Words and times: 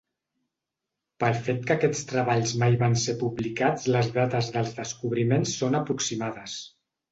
Pel 1.23 1.35
fet 1.47 1.59
que 1.67 1.75
aquests 1.75 2.01
treballs 2.13 2.55
mai 2.63 2.79
van 2.85 2.97
ser 3.03 3.15
publicats 3.25 3.87
les 3.99 4.11
dates 4.17 4.51
dels 4.57 4.75
descobriments 4.81 5.55
són 5.63 5.81
aproximades. 5.85 6.61